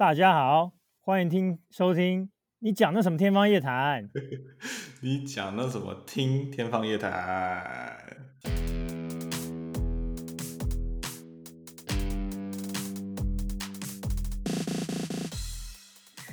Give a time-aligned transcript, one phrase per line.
[0.00, 2.30] 大家好，欢迎听收听。
[2.60, 4.08] 你讲那什么天方夜谭？
[5.04, 8.02] 你讲那什么听天方夜谭？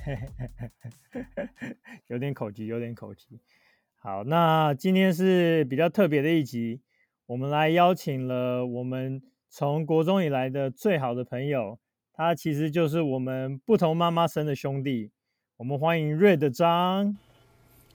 [2.08, 3.42] 有点口急，有点口急。
[3.98, 6.80] 好，那今天是比较特别的一集，
[7.26, 11.78] 我们来邀请了我们从国中以来的最好的朋友。
[12.18, 15.12] 他其实就是我们不同妈妈生的兄弟，
[15.56, 17.16] 我们欢迎 Red 张。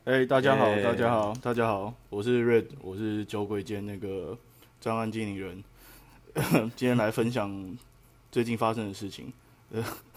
[0.04, 4.38] 哎、欸，大家好，大家好，大家好，我是 Red，我是酒鬼兼那个
[4.80, 5.64] 专案经理人，
[6.76, 7.76] 今天来分享
[8.30, 9.32] 最近发生的事情。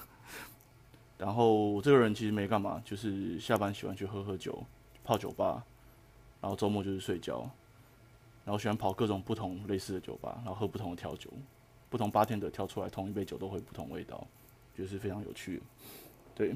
[1.18, 4.63] 然后我这个人其实没干嘛，就是下班喜欢去喝喝酒，
[5.04, 5.63] 泡酒吧，
[6.41, 7.49] 然后周末就是睡觉，
[8.44, 11.34] 然后喜欢跑各种不同类似的酒吧，然后喝不同的调酒。
[11.95, 14.27] 不同八天的挑出来，同一杯酒都会不同味道，
[14.77, 15.63] 就是非常有趣。
[16.35, 16.54] 对，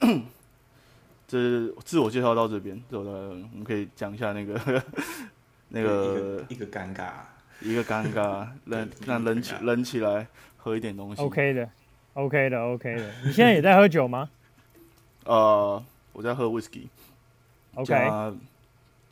[1.28, 4.82] 这自我介绍到这边，走的我们可以讲一下那个
[5.70, 7.12] 那个一个尴尬，
[7.60, 11.22] 一个尴尬， 冷让冷起冷起来，喝一点东西。
[11.22, 11.70] OK 的
[12.14, 13.12] ，OK 的，OK 的。
[13.24, 14.28] 你现在也在喝酒吗？
[15.24, 15.80] 呃，
[16.12, 18.34] 我在喝 Whisky，OK，加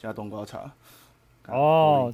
[0.00, 0.72] 加冬瓜茶。
[1.46, 2.12] 哦。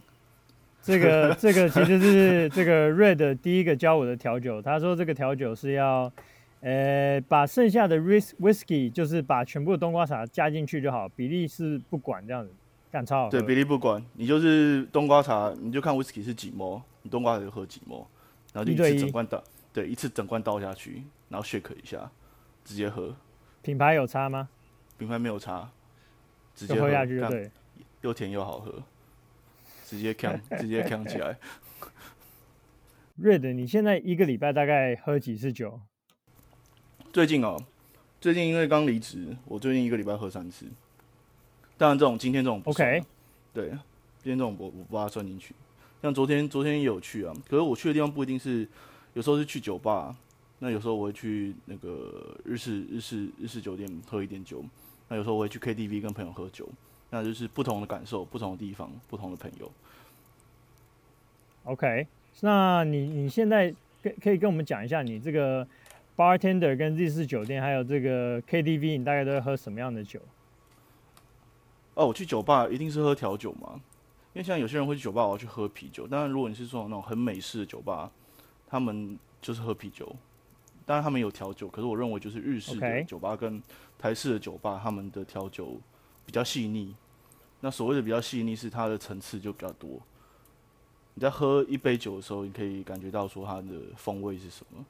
[0.85, 4.61] 这个 这个其实是这个 Red 第一个教我的调酒。
[4.61, 6.13] 他说这个调酒是要，
[6.61, 12.53] 呃，把剩下的 Whisky 就是把全部的冬瓜茶加进去就好，比例是不管这样子，
[12.93, 13.31] 干超好。
[13.31, 18.07] 对，比例不管，你就是冬瓜茶，你就看 Whisky 是几摩，你冬瓜茶就喝几摩，
[18.53, 22.11] 然后就一次整罐倒，对，一次整罐倒下去，然后 shake 一下，
[22.63, 23.17] 直接喝。
[23.63, 24.51] 品牌有差吗？
[24.99, 25.71] 品牌没有差，
[26.55, 27.51] 直接喝，喝下去就对，
[28.03, 28.83] 又甜又好喝。
[29.85, 31.39] 直接扛， 直接扛起来。
[33.21, 35.81] Red，你现在一个礼拜大概喝几次酒？
[37.13, 37.57] 最近哦，
[38.21, 40.67] 最近因为刚离职，我最近一个礼拜喝三次。
[41.77, 43.05] 当然，这种今天这种，OK，
[43.53, 45.55] 对，今天这种我我不把它算进去。
[46.03, 48.67] 像昨天，昨天也有去啊，可是我去的地方不一定是，
[49.13, 50.17] 有时候是去酒吧，
[50.59, 54.65] 那有时候我会去那个日式日式日式酒店喝一点酒，
[55.09, 56.69] 那有时候我会去 KTV 跟朋友喝酒。
[57.11, 59.71] 那就是不同的感受，不同的地方，不同的朋友。
[61.65, 62.07] OK，
[62.41, 65.67] 那你你现在跟可以跟我们讲一下，你这个
[66.17, 70.21] bartender 跟日式酒店还有这个 KTV，你大概都会喝什么样的酒？
[71.95, 73.81] 哦，我去酒吧一定是喝调酒嘛，
[74.33, 76.07] 因为像有些人会去酒吧，我要去喝啤酒。
[76.09, 78.11] 当然，如果你是说那种很美式的酒吧，
[78.67, 80.15] 他们就是喝啤酒。
[80.85, 83.63] 当然，他们有调酒，可是我认为就是日式的酒吧跟
[83.97, 85.79] 台式的酒吧，他们的调酒
[86.25, 86.95] 比较细腻。
[87.61, 89.99] 那所谓的比较细腻，是它的层次就比较多。
[91.15, 94.85] 你在喝一杯酒的时候，你可以感觉到说它的风味是什么。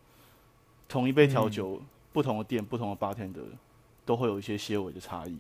[0.89, 3.45] 同一杯调酒，嗯，不同的店、不同的 bartender
[4.05, 5.39] 都会有一些些微的差异。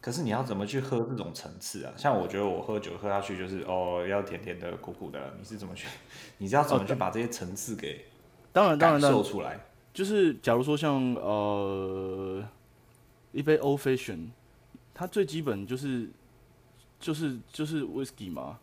[0.00, 1.92] 可是你要怎么去喝这种层次啊？
[1.96, 5.34] 像我觉得我喝酒喝下去就是哦，要甜甜的、苦苦的。
[5.38, 5.88] 你是怎么去？
[6.38, 8.04] 你是要怎么去把这些层次给
[8.52, 9.58] 当然当然感受出来？
[9.92, 12.46] 就是假如说像呃
[13.32, 14.28] 一杯 Old Fashion。
[14.94, 16.08] 它最基本就是，
[17.00, 18.58] 就是就是 whisky 嘛，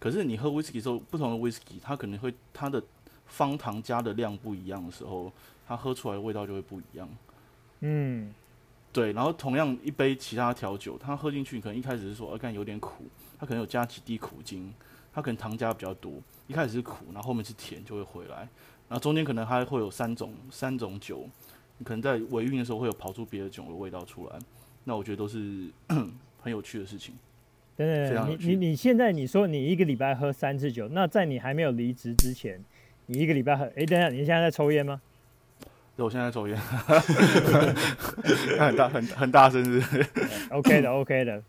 [0.00, 2.82] 可是你喝 whisky 的时候，不同的 whisky 它可能会它的
[3.26, 5.30] 方糖加的量不一样的时候，
[5.68, 7.06] 它喝出来的味道就会不一样。
[7.80, 8.32] 嗯，
[8.90, 9.12] 对。
[9.12, 13.04] 然后同样一杯其他调酒，它喝进去可能一开始是说，呃，感觉有点苦，
[13.38, 14.72] 它可能有加几滴苦精，
[15.12, 16.14] 它可能糖加比较多，
[16.46, 18.48] 一开始是苦，然后后面是甜就会回来，
[18.88, 21.28] 然后中间可能还会有三种三种酒，
[21.76, 24.38] 你可能在尾韵的时候会有跑出别的酒的味道出来。
[24.88, 25.68] 那我觉得都是
[26.38, 27.12] 很有趣的事情。
[27.76, 32.64] 对对对，你你你现在你说你一个礼拜喝三次酒，那在你还没有离职之前，
[33.06, 33.64] 你一个礼拜喝？
[33.74, 35.02] 哎，等一下，你现在在抽烟吗？
[35.96, 36.56] 对，我现在在抽烟，
[38.58, 40.06] 很大很很大声，是，是。
[40.50, 41.42] OK 的，OK 的，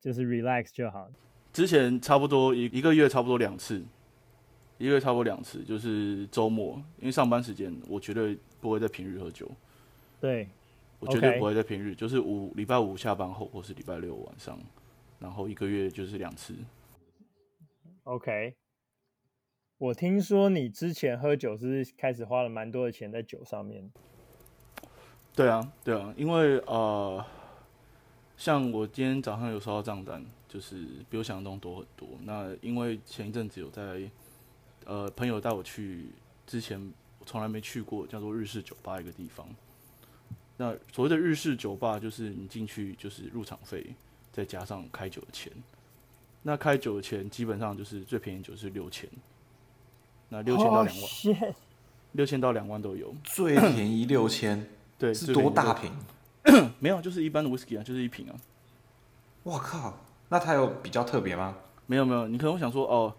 [0.00, 1.08] 就是 relax 就好。
[1.52, 3.82] 之前差不多一一个月差不多两次，
[4.78, 9.50] 一个月差不多两次，就是周末，因为上班时间我绝对不会在平日喝酒。
[10.20, 10.46] 对。
[11.06, 14.58] 我绝对不会在平日.就是五礼拜五下班后，或是礼拜六晚上，
[15.18, 16.54] 然后一个月就是两次。
[18.04, 18.54] OK，
[19.78, 23.90] 我听说你之前喝酒是开始花了蛮多的钱在酒上面。
[25.34, 27.24] 对啊，对啊，因为呃，
[28.36, 32.08] 像我今天早上有收到账单，就是比我想象中多很多。
[32.22, 34.08] 那因为前一阵子有在
[34.84, 36.06] 呃朋友带我去
[36.46, 36.80] 之前
[37.18, 39.48] 我从来没去过叫做日式酒吧一个地方。
[40.56, 43.94] 那所谓的日式酒吧，就是你进去就是入场费，
[44.32, 45.52] 再加上开酒的钱。
[46.42, 49.08] 那开酒的钱基本上就是最便宜酒是六千，
[50.28, 51.04] 那六千到两万。
[51.40, 51.54] Oh,
[52.12, 53.12] 六千到两万都有。
[53.24, 54.64] 最便宜六千，
[54.96, 55.90] 对，是多大瓶？
[56.78, 58.36] 没有，就是一般的 whisky 啊，就是一瓶啊。
[59.42, 59.98] 我靠，
[60.28, 61.56] 那它有比较特别吗？
[61.86, 63.12] 没有没有，你可能会想说，哦，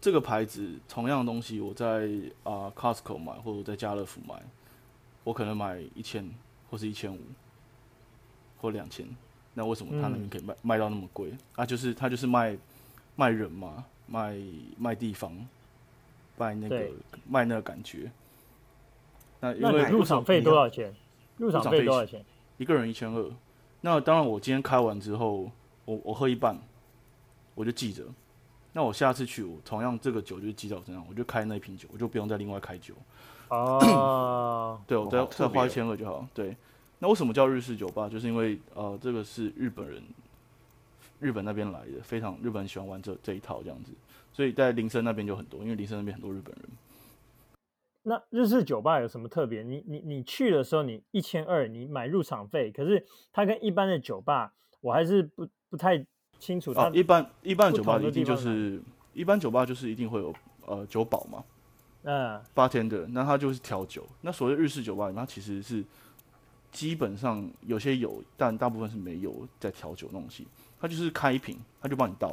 [0.00, 2.08] 这个牌子同样的东西，我在
[2.42, 4.34] 啊、呃、Costco 买，或者在家乐福买，
[5.24, 6.28] 我可能买一千
[6.72, 7.18] 或是一千五
[8.58, 9.06] 或两千，
[9.52, 11.30] 那为什么他那边可以卖、嗯、卖到那么贵？
[11.54, 12.56] 啊，就是他就是卖
[13.14, 14.34] 卖人嘛，卖
[14.78, 15.36] 卖地方，
[16.38, 16.88] 卖那个
[17.28, 18.10] 卖那个感觉。
[19.40, 20.94] 那因为入场费多少钱？
[21.36, 22.24] 入场费多少钱？
[22.56, 23.30] 一个人一千二。
[23.82, 25.50] 那当然，我今天开完之后，
[25.84, 26.58] 我我喝一半，
[27.54, 28.02] 我就记着。
[28.72, 32.94] 那我下次去，我同样这个酒就记在我身上，我就开那瓶酒，我就不用再另外开酒。
[33.52, 36.26] 哦，对，我再再花一千二就好。
[36.32, 36.56] 对，
[36.98, 38.08] 那为什么叫日式酒吧？
[38.08, 40.02] 就是因为呃，这个是日本人，
[41.20, 43.92] 日本那边来的，非常日本人喜欢玩这这一套这样子，
[44.32, 46.64] 所以在林森那边就很多，因为林森那边很多日本人。
[48.04, 49.62] 那日式酒吧有什么特别？
[49.62, 56.04] 你你你去的时候，你一千二，你买入场费，可是它跟一般的酒吧，我还是不不太
[56.38, 56.84] 清楚它。
[56.84, 58.82] 啊，一般一般的酒吧一定就是
[59.12, 60.34] 一般酒吧就是一定会有
[60.66, 61.44] 呃酒保嘛，
[62.04, 64.06] 嗯，bartender，那他就是调酒。
[64.20, 65.84] 那所谓日式酒吧里面，它其实是
[66.72, 70.46] 基本上有些有，但大部分是没有在调酒那种东西。
[70.80, 72.30] 他就是开一瓶，他就帮你倒，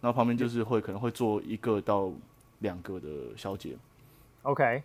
[0.00, 2.10] 然后旁边就是会可能会做一个到
[2.58, 3.76] 两个的小姐。
[4.42, 4.82] OK，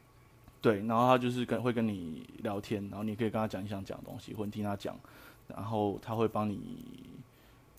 [0.62, 4.96] 对，然后他就是跟会跟你聊天，然后你可以跟他讲你想讲的东西，或者你听他讲，
[5.48, 7.10] 然后他会帮你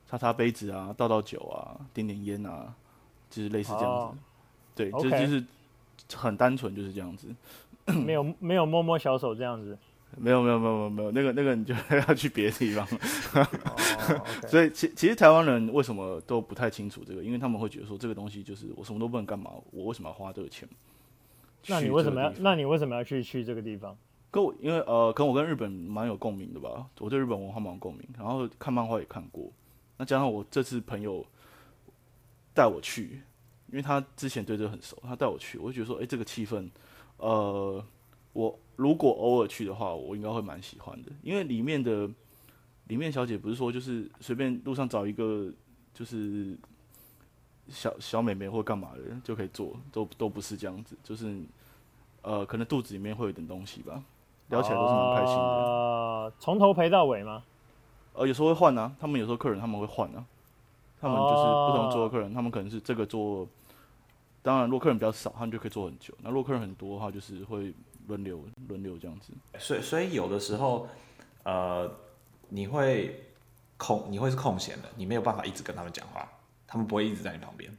[0.08, 2.74] 擦擦杯子啊，倒倒酒啊，点点烟啊，
[3.30, 3.88] 就是类似这样子。
[3.88, 4.14] Oh,
[4.74, 5.20] 对，就 okay.
[5.20, 5.44] 就是
[6.14, 7.28] 很单纯就是这样子，
[8.04, 9.76] 没有没有摸摸小手这样子，
[10.16, 11.74] 没有没有没有没有没有，那个那个你就
[12.08, 12.86] 要去别的地方。
[13.34, 14.48] oh.
[14.48, 20.68] 所以其其实台湾人为什么都不太清楚这个，因为他们会觉得说这个东西就是我什么都不能干嘛，我为什么要花这个钱？
[21.68, 22.32] 那你为什么要？
[22.38, 23.96] 那你为什么要去去这个地方？
[24.30, 28.06] 跟我因为呃，可能我跟日本蛮有共鸣的吧，我对日本文化蛮有共鸣。
[28.16, 29.50] 然后看漫画也看过，
[29.96, 31.26] 那加上我这次朋友
[32.54, 33.22] 带我去，
[33.68, 36.68] 因为他之前对这个很熟，他带我去，我就觉得说，哎、欸，这个气氛，
[37.18, 37.84] 呃，
[38.32, 41.10] 我如果偶尔去的话，我应该会蛮喜欢的。
[41.22, 42.08] 因为里面的
[42.88, 45.52] 里面小姐不是说就是随便路上找一个
[45.94, 46.56] 就是。
[47.68, 51.36] 小小美眉或干嘛的就可以做，都都不是这样子，就是
[52.22, 54.00] 呃，可能肚子里面会有点东西吧，
[54.50, 55.42] 聊起来都是蛮开心的。
[55.42, 57.42] 呃，从头陪到尾吗？
[58.12, 60.24] 呃，有时候会换啊，他们有时候客人他们会换啊，
[61.00, 63.46] 他们就是不同桌的客人，他们可能是这个桌，
[64.42, 66.14] 当然如果客人比较少，他们就可以坐很久。
[66.22, 67.74] 那如果客人很多的话，就是会
[68.06, 69.32] 轮流轮流这样子。
[69.58, 70.88] 所以所以有的时候，
[71.44, 71.90] 呃，
[72.48, 73.24] 你会
[73.76, 76.28] 空，你会是空闲的，你没有办法一直跟他们讲话。
[76.68, 77.78] 他们不会一直在你旁边，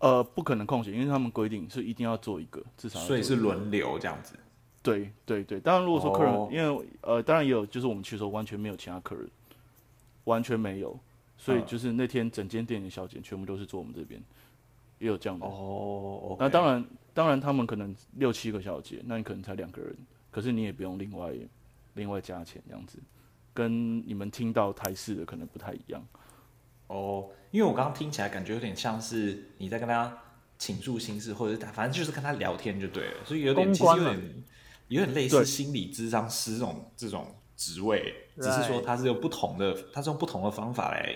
[0.00, 2.98] 呃，不可能空闲，因为他们规定是一定要做一个，至少。
[2.98, 4.36] 所以是轮流这样子。
[4.82, 9.30] 对对对，当然如果说客人，哦、因为呃，当然也有，就是我们去的时候完全没有其他客人，
[10.24, 10.98] 完全没有，
[11.38, 14.20] 所以就是那天整间店的小姐全部都是坐我们这边，
[14.98, 15.46] 也有这样的。
[15.46, 16.36] 哦。
[16.38, 19.96] 那当然，当然他们可能六七个小姐，那你可能才两个人，
[20.30, 21.32] 可是你也不用另外
[21.94, 22.98] 另外加钱这样子，
[23.54, 26.04] 跟你们听到台式的可能不太一样。
[26.88, 30.18] 哦，因为我刚刚听起来感觉有点像是你在跟他
[30.58, 34.44] 倾诉心事，或者是反正就是跟他聊天就对了，所以有点其实有点
[34.88, 41.14] 有点类似心理咨商师这种这种职位，只是说他是用不同的，他是用不同的方法来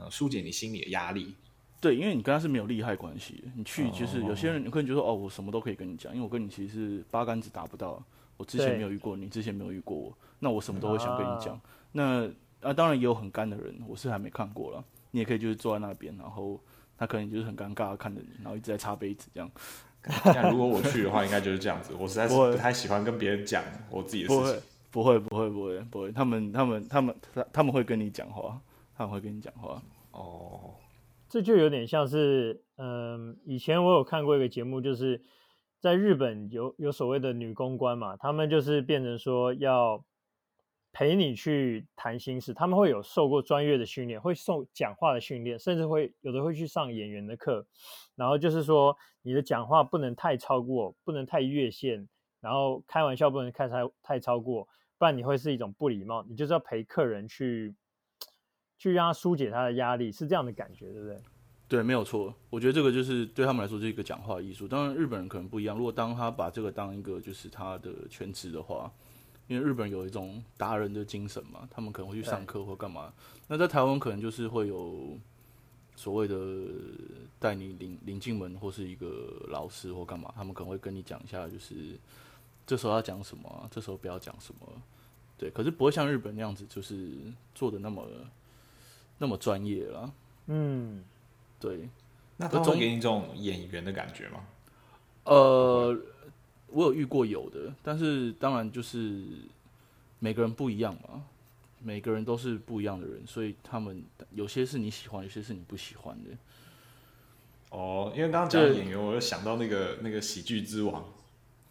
[0.00, 1.34] 呃疏解你心里的压力。
[1.80, 8.02] 对，因为你跟他是没有利害关系的，你去就是有些人你可能觉得哦，我什么都可以跟你讲，因为我跟你其实是八竿子打不到，
[8.36, 11.60] 我之前没有遇过你，之前没有遇过我，那我什么都会想跟你讲，啊
[11.92, 12.30] 那。
[12.60, 14.84] 啊，当然也有很干的人，我是还没看过了。
[15.12, 16.60] 你也可以就是坐在那边，然后
[16.98, 19.50] 他可能就是很尴尬看着你，然后一直在擦杯子这样。
[20.34, 21.94] 但如果我去的话，应该就是这样子。
[21.98, 24.62] 我实在是不太喜欢跟别人讲我自己的事情。
[24.90, 26.12] 不会，不会，不会，不会。
[26.12, 28.60] 他们，他们，他们，他他们会跟你讲话，
[29.00, 29.82] 他们会跟你讲话。
[30.10, 30.74] 哦，
[31.26, 35.22] 这就有点像是，嗯，以前我有看过一个节目，就是
[35.80, 40.04] 在日本有有所谓的女公关嘛，他们就是变成说要。
[40.92, 47.64] 陪你去谈心事，他们会有受过专业的训练，会受讲话的训练，甚至会有的会去上演员的课。
[48.16, 52.08] 然后就是说，你的讲话不能太超过，不能太越线，
[52.40, 54.66] 然后开玩笑不能开太太超过，
[54.98, 56.24] 不然你会是一种不礼貌。
[56.28, 57.72] 你就是要陪客人去，
[58.80, 61.16] 去让他疏解他的压力，是这样的感觉，对不对？
[61.68, 62.34] 对，没有错。
[62.48, 64.66] 我觉得这个就是对他们来说是一个讲话艺术。
[64.66, 65.76] 当然，日本人可能不一样。
[65.76, 68.90] 如果当他把这个当一个就是他的全职的话。
[69.48, 73.12] 因为日本有一种达人的精神嘛，他们可能会去上课或干嘛。
[73.48, 75.18] 那在台湾可能就是会有
[75.96, 76.68] 所谓的
[77.40, 81.98] 带你领领进门或是一个老师或干嘛，他们可能会跟你讲一下，就是
[82.64, 84.60] 这时候要讲什么啊，这时候不要讲什么。
[85.36, 87.10] 对，可是不会像日本那样子，就是
[87.52, 88.06] 做的那么
[89.20, 90.12] 那么专业了。
[90.46, 91.04] 嗯，
[91.60, 91.88] 对。
[92.38, 94.40] 那他会给你这种演员的感觉吗？
[95.24, 95.94] 呃，
[96.68, 99.22] 我有遇过有的，但是当然就是
[100.18, 101.22] 每个人不一样嘛，
[101.78, 106.30] 每个人都是不一样的人，所以他们有些是你喜欢，有些是你不喜欢的。
[107.68, 111.04] 哦，因为刚刚讲演员，我又想到那个那个喜剧之王，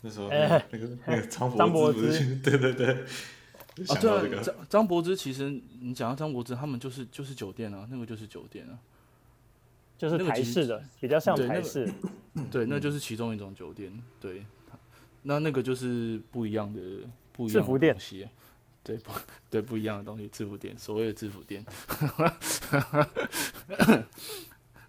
[0.01, 3.05] 那时候那个、欸、那个 那个张柏芝，对对对。
[3.87, 5.49] 啊，对，张张柏芝，其实
[5.79, 8.77] 你讲到张柏芝，他们就是就是酒店啊，那个就是酒店啊，
[9.97, 11.89] 就是台式的，比较像台式。
[12.51, 13.91] 对，那就是其中一种酒店。
[14.19, 14.45] 对，
[15.23, 16.79] 那那个就是不一样的，
[17.31, 18.27] 不一样的东西。
[18.81, 19.11] 对，不，
[19.49, 21.63] 对，不一样的东西，制服店，所谓的制服店。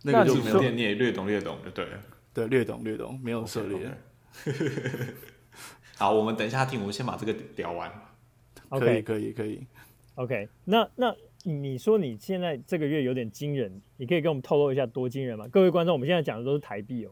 [0.03, 2.01] 那个制服店你也略懂略懂就对了。
[2.33, 3.91] 对，略懂略懂，没有涉猎。
[5.99, 7.93] 好，我们等一下听，我们先把这个聊完。
[8.79, 9.67] 可以可以可以
[10.15, 11.13] ，OK，那那
[11.43, 15.49] 你说你现在这个月有点惊人，你可以跟我们透露一下多惊人吗？
[15.49, 17.11] 各位观众，我们现在讲的都是台币哦。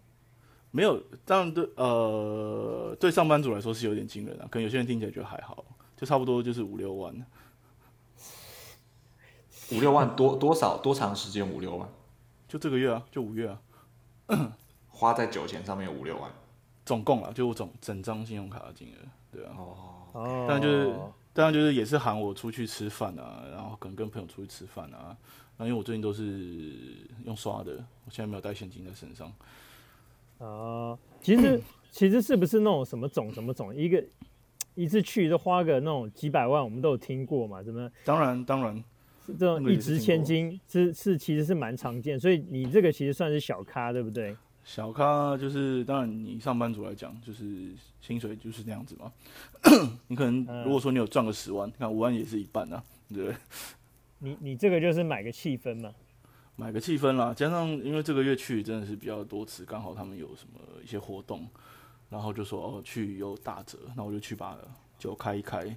[0.70, 5.64] 没有，当然对呃对上班族来说是有点惊人啊，可能有些人听起来觉得还好，
[5.96, 7.26] 就差不多就是五六万。
[9.72, 11.48] 五六万多多少多长时间？
[11.50, 11.88] 五六万？
[12.46, 14.56] 就这个月啊，就五月啊，
[14.88, 16.30] 花在酒钱上面五六万，
[16.84, 19.54] 总共啊，就我总整张信用卡的金额，对啊，
[20.12, 20.94] 哦，但就是。
[21.38, 25.16] 当然就是也是喊我出去吃饭啊，然后可能跟朋友出去吃饭啊。
[25.56, 26.74] 那因为我最近都是
[27.26, 29.32] 用刷的，我现在没有带现金在身上。
[30.38, 34.04] 啊，其实 其实是不是那种什么种什么种一个
[34.74, 37.62] 一次去都花个那种几百万，我们都有听过嘛？
[37.62, 37.88] 怎么？
[38.04, 38.82] 当然当然，
[39.38, 44.36] 这种一掷千金是是其实是蛮常见，所以你这个其实算是小咖，对不对？
[44.68, 47.72] 小咖就是，当然你上班族来讲，就是
[48.02, 49.10] 薪水就是那样子嘛。
[50.08, 53.36] 你可能如果说你有赚个十万，那五万也是一半啊，对不对？
[54.20, 55.94] 你你这个就是买个气氛嘛，
[56.54, 61.48] 买个气氛啦，加上因为这个月去真的是比较多次，刚好他们有什么一些活动，
[62.10, 64.54] 然后就说哦去有打折，那我就去把
[64.98, 65.76] 酒开一开，然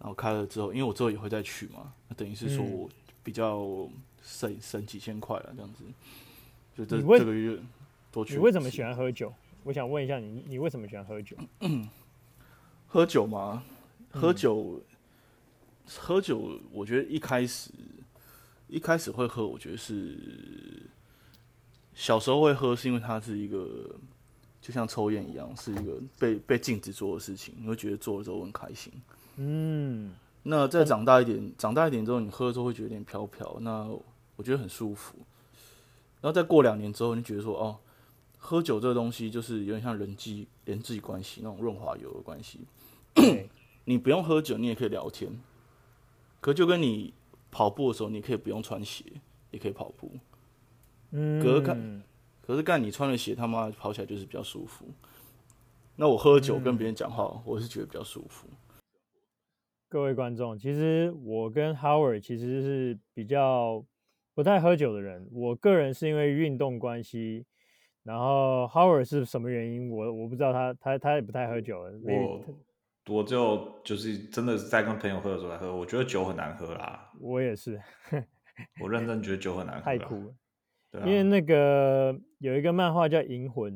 [0.00, 2.90] 后开了之后，因为我之后也会再去嘛，那等于是说我
[3.22, 3.88] 比较
[4.20, 5.84] 省省几千块了这样子，
[6.76, 7.56] 就这这个月。
[8.24, 9.32] 你为什么喜欢喝酒？
[9.64, 11.36] 我想问一下你，你为什么喜欢喝酒？
[12.86, 13.64] 喝酒吗？
[14.10, 14.96] 喝酒，嗯、
[15.98, 17.70] 喝酒，我觉得一开始
[18.68, 20.88] 一开始会喝，我觉得是
[21.94, 23.98] 小时候会喝，是因为它是一个
[24.62, 28.92] 就像抽烟一样，是一个被被禁止做的事情，你会觉得做了之后很开心。
[29.36, 33.84] 嗯，那再长大一点，长大一点之后，你喝了之后会觉得有点飘飘，那
[34.36, 35.16] 我觉得很舒服。
[36.20, 37.76] 然后再过两年之后，你觉得说哦。
[38.46, 42.60] 喝酒这个东西就是有点像人际人际关系那种润滑油的关系。
[43.84, 45.28] 你不用喝酒，你也可以聊天。
[46.40, 47.12] 可就跟你
[47.50, 49.04] 跑步的时候，你可以不用穿鞋，
[49.50, 50.12] 也可以跑步。
[51.10, 51.42] 嗯。
[51.42, 52.02] 可是干，
[52.40, 54.86] 可是干你穿了鞋，他妈跑起来就是比较舒服。
[55.96, 58.46] 那我喝酒跟别人讲话，嗯，我是觉得比较舒服。
[59.88, 63.84] 各位观众，其实我跟 Howard 其实是比较
[64.34, 65.28] 不太喝酒的人。
[65.32, 67.44] 我个人是因为运动关系。
[68.06, 69.90] 然后 Howard 是什么原因？
[69.90, 71.80] 我我不知道他，他他他也不太喝酒。
[71.80, 72.44] 我
[73.08, 75.74] 我就就是真的是在跟朋友喝的时候来喝。
[75.74, 77.10] 我觉得酒很难喝啦。
[77.20, 77.80] 我也是，
[78.80, 79.82] 我认真觉得酒很难 喝。
[79.82, 80.34] 太苦了。
[80.92, 81.06] 对啊。
[81.06, 83.72] 因为那个有一个漫画叫《银魂》，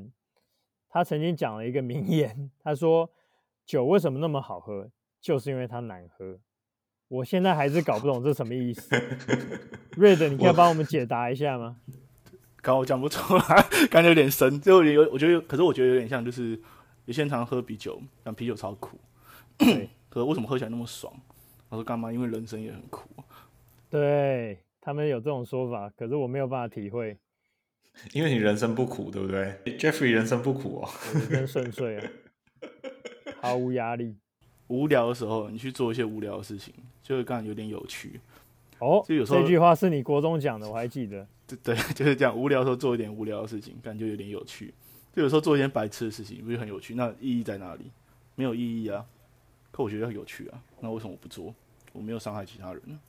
[0.88, 3.10] 他曾经讲了一个名言，他说
[3.66, 4.90] ：“酒为什么那么好喝？
[5.20, 6.38] 就是因为它难喝。”
[7.08, 8.88] 我现在还是搞不懂这什么意思。
[9.98, 11.80] Red，你可以帮我们解答一下吗？
[12.62, 14.60] 刚我讲不出来，感觉有点深。
[14.60, 16.60] 最后有，我觉得，可是我觉得有点像，就是
[17.06, 18.98] 有些人常常喝啤酒，但啤酒超苦。
[19.56, 21.12] 对，可是为什么喝起来那么爽？
[21.68, 22.12] 我说干嘛？
[22.12, 23.08] 因为人生也很苦。
[23.88, 27.16] 对，他们有这种说法，可是我没有办法体会。
[28.12, 30.88] 因为你人生不苦，对不对？Jeffrey 人生不苦哦，
[31.28, 32.10] 人生顺遂啊，
[33.42, 34.16] 毫无压力。
[34.68, 38.20] 无聊的时候，你去做一些无聊的事情，就会感觉有点有趣。
[38.78, 41.26] 哦，有时候这句话是你国中讲的，我还记得。
[41.56, 42.36] 对， 就是这样。
[42.36, 44.72] 无聊的时候做一点无聊的事情，感觉有点有趣。
[45.12, 46.94] 就有时候做一件白痴的事情，不是很有趣？
[46.94, 47.90] 那意义在哪里？
[48.34, 49.04] 没有意义啊。
[49.70, 50.62] 可我觉得很有趣啊。
[50.80, 51.54] 那为什么我不做？
[51.92, 53.00] 我没有伤害其他人呢？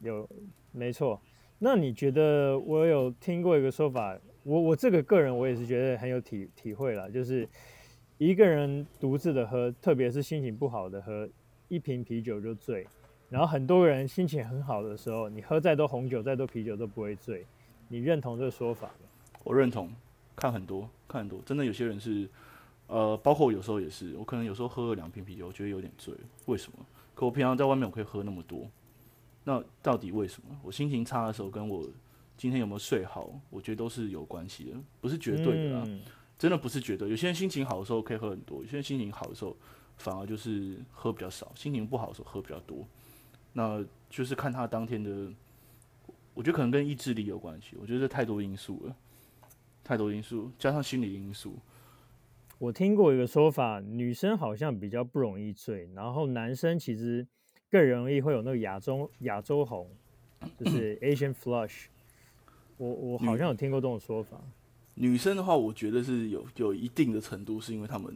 [0.00, 0.28] 有，
[0.72, 1.20] 没错。
[1.60, 4.18] 那你觉得我有听过一个说法？
[4.44, 7.48] 我我这个个人我也是觉得很有体体会了，就是
[8.16, 11.28] 一个人独自的喝，特别是心情不好的喝，
[11.68, 12.86] 一瓶啤酒就醉。
[13.28, 17.44] 然后很多人心情很好的时候，你喝再多红酒、再多啤酒都不会醉。
[17.88, 19.08] 你认同这个说法吗？
[19.44, 19.90] 我认同，
[20.34, 22.28] 看很多，看很多，真的有些人是，
[22.86, 26.14] 呃，包括我有时候也是，我可能有时候喝了两瓶啤酒，我觉得有点醉，
[26.46, 26.78] 为什么？
[27.14, 28.68] 可我平常在外面我可以喝那么多，
[29.44, 30.56] 那到底为什么？
[30.62, 31.86] 我心情差的时候，跟我
[32.36, 36.00] 今天有没有睡好，我觉得都是有关系的，不是绝对的啊，嗯、
[36.38, 37.08] 真的不是绝对。
[37.08, 39.56] 有些人心情好的时候可以喝很多，有些人心情好的时候
[39.96, 42.86] 反而就是喝比较少，心情不好的时候喝比较多，
[43.58, 45.32] 那就是看他当天的。
[46.34, 48.94] 我觉得可能跟意志力有关系，我觉得这太多因素了，
[49.82, 51.58] 太多因素加上心理因素。
[52.58, 57.26] 我听过一个说法，女生好像比较不容易醉，然后男生其实
[57.68, 59.90] 更容易会有那个亚洲亚洲红，
[60.56, 61.86] 就是 Asian flush。
[62.76, 64.40] 我我好像有听过这种说法。
[64.94, 68.14] 女生的话，我觉得是有有一定的程度，是因为他们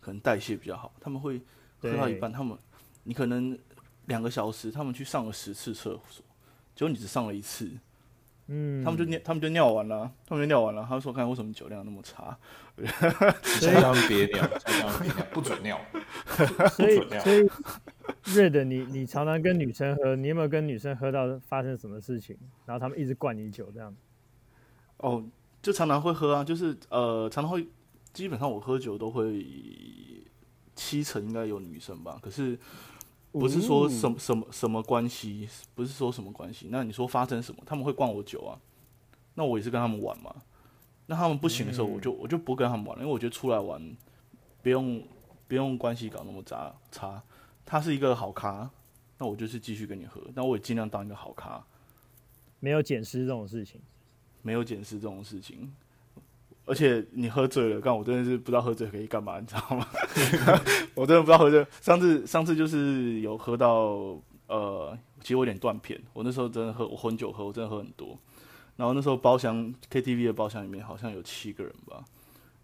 [0.00, 1.40] 可能代谢比较好，他们会
[1.78, 2.58] 喝到一半，他们
[3.04, 3.58] 你可能
[4.06, 6.24] 两个小时，他们去上了十次厕所。
[6.74, 7.70] 结果你只上了一次，
[8.48, 10.84] 嗯，他们就尿，他们就尿完了，他们就尿完了。
[10.88, 12.36] 他说：“看为什么酒量那么差？”
[13.44, 15.80] 所以他们别尿，他们别尿，不准尿。
[16.70, 17.48] 所以，所以
[18.24, 22.36] ，Red，你你常常跟女生喝，你有没有跟女生喝到发生什么事情？
[22.66, 23.94] 然后他们一直灌你酒这样？
[24.96, 25.24] 哦，
[25.62, 27.68] 就常常会喝啊，就是呃，常常会，
[28.12, 29.46] 基本上我喝酒都会
[30.74, 32.58] 七成应该有女生吧，可是。
[33.40, 36.68] 不是说什么什么什么关系，不是说什么关系。
[36.70, 37.60] 那你说发生什么？
[37.66, 38.54] 他们会灌我酒啊，
[39.34, 40.34] 那我也是跟他们玩嘛。
[41.06, 43.96] 那他们不行的时候，我就我就不跟他们玩了，因为我觉得出来玩
[44.62, 45.02] 不用
[45.48, 47.22] 不用关系搞那么杂差。
[47.66, 48.70] 他是一个好咖，
[49.18, 51.62] 那我就是继续跟你喝，那我也尽量当一个好咖。
[52.60, 53.80] 没有捡尸这种事情，
[54.42, 55.74] 没有捡尸这种事情。
[56.66, 59.86] 而且你喝醉了，刚我真的是不知道喝醉可以干嘛，你知道吗？
[60.96, 61.66] 我真的不知道喝醉。
[61.80, 66.00] 上次上次就是有喝到，呃，其实我有点断片。
[66.14, 68.18] 我那时候真的喝，我混酒喝，我真的喝很多。
[68.76, 72.02] 然后那时候包厢 KTV 的包厢里面好像有七个人吧。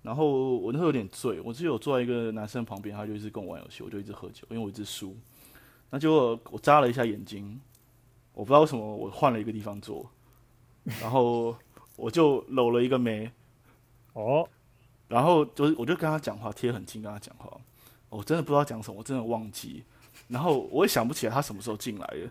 [0.02, 5.14] 然后我那时候有点醉，我只有坐在一个男生旁边，他就一直跟我玩游戏，我就一直喝酒，因为我一直输。
[5.90, 7.60] 那结果我眨了一下眼睛，
[8.32, 10.10] 我不知道为什么我换了一个地方坐，
[11.02, 11.54] 然后
[11.96, 13.30] 我就搂了一个妹。
[14.12, 14.48] 哦，
[15.08, 17.50] 然后就是，我就跟他讲话，贴很近跟他讲话。
[18.08, 19.84] 我真的不知道讲什么，我真的忘记。
[20.28, 22.30] 然后我也想不起来他什么时候进来的，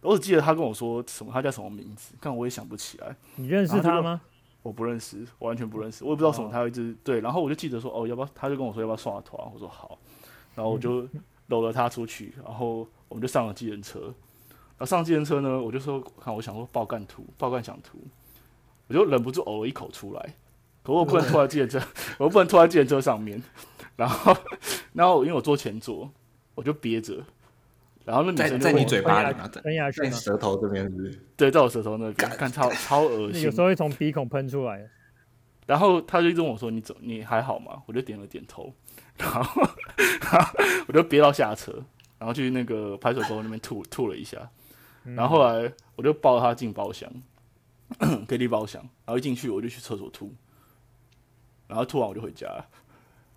[0.00, 3.14] 我只记得他跟我说什么，他叫什么名字，但我也想不起来。
[3.36, 4.20] 你认识他吗？
[4.62, 6.04] 我不认识，我完全不认识。
[6.04, 7.20] 我也不知道什么，他一直对。
[7.20, 8.28] 然后我就记得说，哦，要不要？
[8.34, 9.50] 他就跟我说要不要刷团？
[9.52, 9.98] 我说好。
[10.54, 11.08] 然后我就
[11.48, 14.00] 搂了他出去，然后我们就上了计程车。
[14.00, 17.98] 然后上计程车呢，我就说，看我想说爆干图，爆干想图，
[18.88, 20.34] 我就忍不住呕了一口出来。
[20.94, 21.86] 可我不能拖在自行车，
[22.18, 23.42] 我不能拖在自行车上面。
[23.96, 24.36] 然后，
[24.92, 26.10] 然后因为我坐前座，
[26.54, 27.22] 我就憋着。
[28.04, 31.18] 然后那女生在，在你嘴巴里嘛，吞下去，在舌头这边是是？
[31.36, 33.42] 对，在我舌头那边，看超超恶心。
[33.42, 34.88] 有时候会从鼻孔喷出来。
[35.66, 38.74] 然后他就一直问我说：“你怎你还好吗？”我就点了点头。
[39.16, 39.62] 然后，
[40.88, 41.72] 我就憋到下车，
[42.18, 44.50] 然后去那个派出所那边吐吐了一下。
[45.04, 47.08] 然后后来我就抱他进包厢，
[48.26, 48.82] KTV 包厢。
[49.04, 50.34] 然后一进去我就去厕所吐。
[51.70, 52.66] 然后吐完我就回家了，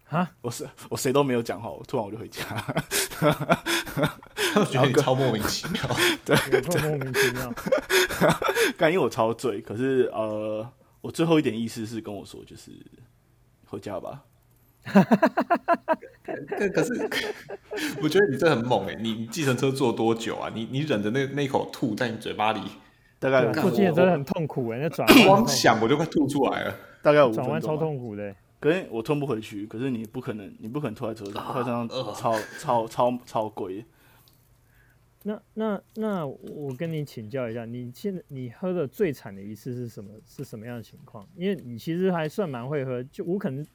[0.06, 2.42] 哈，我谁我谁都没有讲话，我吐完我就回家，
[4.56, 5.82] 我觉得你超莫名其妙，
[6.26, 7.54] 对，超莫名其妙。
[8.76, 10.68] 刚因为我超醉，可是呃，
[11.02, 12.72] 我最后一点意思是跟我说，就是
[13.66, 14.24] 回家吧。
[14.84, 17.10] 可可是，
[18.02, 18.96] 我觉得你这很猛哎！
[19.00, 20.52] 你计程车坐多久啊？
[20.54, 22.60] 你你忍着那那口吐在你嘴巴里，
[23.24, 26.76] 大概坐计程车很痛苦哎，那转 光想我就快吐出来了。
[27.02, 28.36] 大概五分钟，转弯超痛苦的。
[28.60, 33.86] 可是我吞不回去，可是你不可能，你不可能吐在车上，车上超超超超贵。
[35.24, 40.12] 那那那我跟你请教一下，你现在你喝的最惨的一次是什么？
[40.26, 41.26] 是什么样的情况？
[41.36, 43.66] 因为你其实还算蛮会喝，就我可能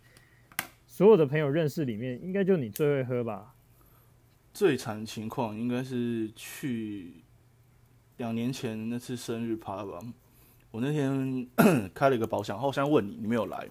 [0.86, 3.54] 所有的朋友认识里面，应该就你最会喝吧。
[4.52, 7.12] 最惨的情况应该是去
[8.18, 9.98] 两年前那次生日趴吧。
[10.70, 11.48] 我那天
[11.94, 13.66] 开了一个包厢，好像问你，你没有来。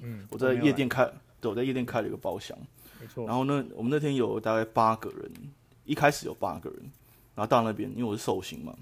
[0.00, 1.04] 嗯、我在夜店开，
[1.40, 2.56] 对，我在夜店开了一个包厢。
[2.98, 3.26] 没错。
[3.26, 5.30] 然后呢，我们那天有大概八个人，
[5.84, 6.78] 一开始有八个人，
[7.34, 8.74] 然后到那边，因为我是寿星嘛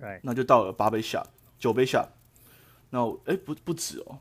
[0.00, 0.20] ，Right.
[0.22, 1.26] 那就到了八杯下，
[1.58, 2.08] 九杯下。
[2.90, 4.18] 那哎，不不止哦，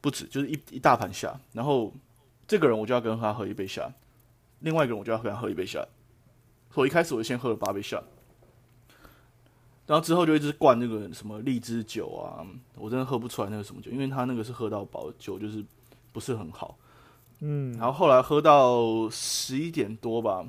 [0.00, 1.40] 不止，就是一一大盘下。
[1.52, 1.92] 然后
[2.46, 3.92] 这个人我就要跟他喝一杯下，
[4.60, 5.84] 另外一个人我就要跟他喝一杯下。
[6.70, 8.02] 所以一开始我就先喝了八杯下。
[9.86, 15.64] 然后之后就一直灌那个什么荔枝酒啊，我真的喝不出来那个什么酒，因为他那个是喝到饱酒，就是
[16.12, 16.78] 不是很好。
[17.40, 20.46] 嗯，然后后来喝到十一点多吧，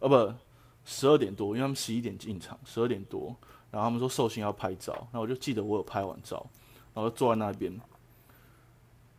[0.00, 0.34] 呃不，
[0.84, 3.34] 十二点多，因为他们十一点进场，十二点多，
[3.70, 6.46] 然然后他们说寿星要拍照，那我就记得我有拍完照，
[6.94, 7.78] 然后就坐在那边，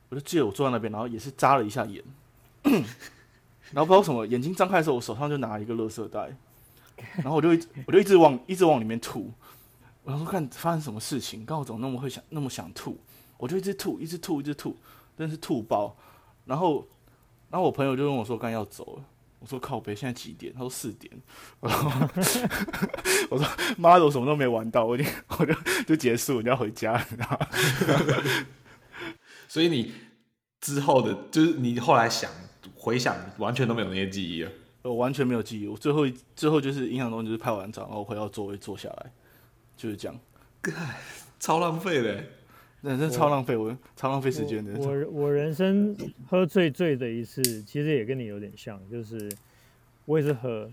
[0.09, 2.03] 我就记得我坐在那边，然后也是眨了一下眼，
[2.63, 6.35] 然后不知道什么，眼睛张开的时候，我手上就拿了一个垃圾袋，
[7.17, 9.31] 然后我就一直我就一直往一直往里面吐，
[10.07, 12.97] 我想说看发生什么事情，刚好怎么那么会想那么想吐，
[13.35, 14.77] 我就一直吐，一直吐，一直吐，
[15.17, 15.93] 真是吐爆，
[16.45, 16.87] 然后
[17.49, 19.03] 然后我朋友就问我说刚要走了。
[19.39, 20.53] 我说靠北，现在几点？
[20.53, 21.11] 他说四点。
[21.59, 21.91] 然后
[23.29, 23.45] 我说
[23.77, 25.53] 妈的，我什么都没玩到，我已经我就
[25.85, 27.47] 就结束，就要回家，你知道吗？
[29.49, 29.91] 所以你
[30.61, 32.31] 之后的，就是你后来想
[32.75, 34.51] 回想，完全都没有那些记忆了。
[34.83, 35.67] 我完全没有记忆。
[35.67, 39.11] 我最后最后就是印象中就是拍完照，然后回到座位坐下来，
[39.77, 40.19] 就是这样。
[41.39, 42.21] 超浪费的，
[42.81, 44.73] 人生超浪费，我超浪费时间的。
[44.79, 45.95] 我我，我人生
[46.27, 49.31] 喝最醉的一次，其实也跟你有点像，就是
[50.05, 50.69] 我也是喝，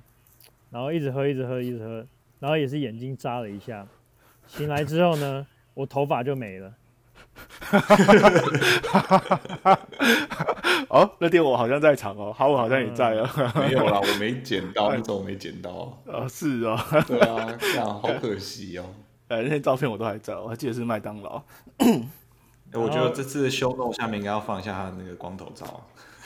[0.70, 2.04] 然后一直喝，一直喝，一直喝，
[2.40, 3.86] 然后也是眼睛眨了一下，
[4.48, 6.74] 醒来之后呢，我头发就没了。
[10.88, 13.28] 哦，那天我好像在场哦，好，我好像也在哦。
[13.36, 15.70] 嗯、没有啦，我没捡到，那时候我没捡到。
[16.06, 18.84] 哦，是哦， 对啊，这样好可惜哦。
[19.28, 21.42] 呃， 那些照片我都还在，我还记得是麦当劳。
[22.74, 25.84] 我觉得这次的 show note 下面应该要放一下他的那个光头照。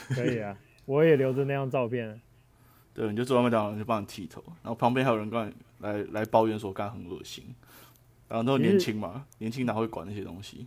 [0.09, 2.21] 可以啊，我也留着那张照片。
[2.95, 7.55] 对，你就坐在麦当劳就帮你剃头，然后旁边还有人刚来来抱怨说刚刚很恶心。
[8.29, 10.67] 然后都年轻嘛，年轻哪会管那些东西？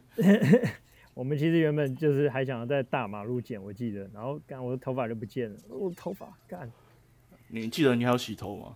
[1.13, 6.71] 我们其实原本就是还想要在大马路剪，我记得，然后干我的头发就不见了，我的头发干。
[7.49, 8.75] 你记得你还要洗头吗？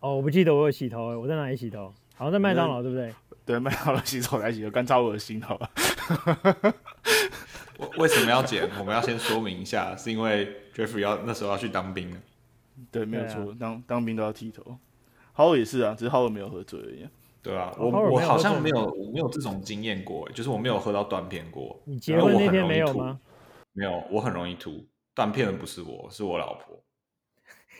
[0.00, 1.94] 哦，我不记得我有洗头，我在哪里洗头？
[2.14, 3.14] 好像在麦当劳，对不对？
[3.46, 5.70] 对，麦当劳洗头来洗头，干超恶心，好吧？
[7.78, 8.68] 我为什么要剪？
[8.78, 12.16] 我们要先说明一下，是因为 Jeffrey 要那时候要去当兵了。
[12.90, 14.76] 对，没有错，啊、当当兵都要剃头。
[15.32, 17.08] 好尔也是啊，只是好尔没有喝醉而已。
[17.42, 21.82] 对啊，我我好像没有我没有这种经验过，就是我没有喝到断片过。
[21.84, 23.20] 你结婚那天没有吗？
[23.74, 24.86] 没有，我很容易吐。
[25.14, 26.82] 断片的不是我，是我老婆。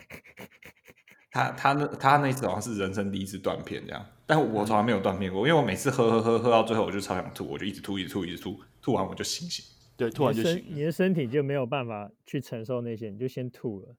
[1.31, 9.65] 他他那他那次好像是人生第一次断片这样，但我从来没有断片过，因为我每次喝喝喝喝到最后我就超想吐，我就一直吐一直吐一直吐，吐完我就醒醒。
[9.95, 10.63] 对，吐完就醒。
[10.69, 13.95] 你的身体就没有办法去承受那些，你就先吐了。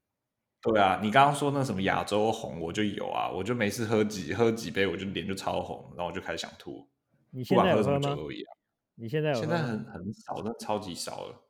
[0.73, 6.89] 对啊，你刚刚说那什么亚洲红，我就有啊，我就每次喝几喝几杯，我就脸就超红，然后我就开始想吐。
[7.31, 8.57] 你现在有什么酒都一样。
[8.95, 9.35] 你现在有？
[9.35, 11.43] 现在很很少，那超级少了。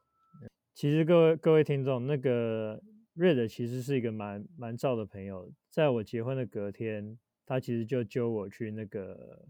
[0.74, 2.82] 其实各位各位听众，那个
[3.14, 9.46] Red 其实是一个蛮蛮燥的朋友，在我结婚的隔天，他其实就揪我去那个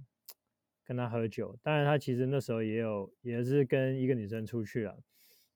[0.84, 1.56] 跟他喝酒。
[1.62, 4.98] 当然，他其实那时候也有也是跟一个女生出去了。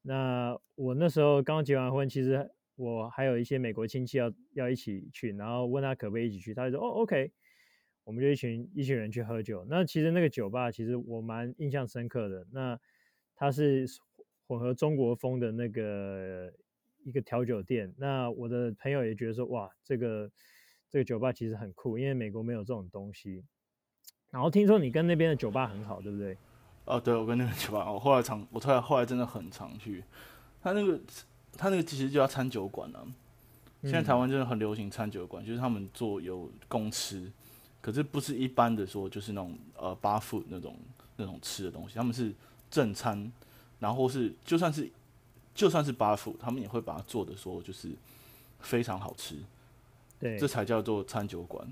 [0.01, 2.51] 那我那时候刚结完婚，其实。
[2.79, 7.33] 我还有一些美国亲戚要要一起去，然后问他可不可以一起去，他就说哦，OK，
[8.05, 9.67] 我们就一群一群人去喝酒。
[9.69, 12.79] 那其实那个酒吧其实我蛮印象深刻的，那
[13.35, 13.85] 它是
[14.47, 16.53] 混合中国风的那个
[17.03, 17.93] 一个调酒店。
[17.99, 20.31] 那我的朋友也觉得说哇，这个
[20.89, 23.45] 这个酒吧其实很酷，因为美国没有这种东西。
[24.31, 26.37] 然后听说你跟那边的酒吧很好，对不对？
[26.85, 30.05] 哦，对，我跟那个酒吧，我后来常，我后来后来真的很常去，
[30.63, 31.01] 他那个。
[31.59, 33.03] 他那个其实就叫餐酒馆啊，
[33.83, 37.31] 现在台湾真的很流行餐酒馆，嗯，就是他们做有公吃，
[37.81, 40.77] 可是不是一般的说，就是那种呃 bar food 那种
[41.17, 42.33] 那种吃的东西，他们是
[42.71, 43.31] 正餐，
[43.81, 44.89] 然后是就算是
[45.53, 47.91] 就算是 bar food，他们也会把它做的说就是
[48.61, 49.37] 非常好吃，
[50.21, 51.67] 对，这才叫做餐酒馆。